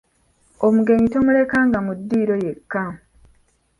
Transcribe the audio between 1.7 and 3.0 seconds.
mu ddiro yekka.